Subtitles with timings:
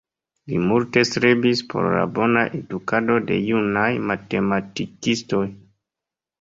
[0.51, 5.47] Li multe strebis por la bona edukado de junaj matematikistoj.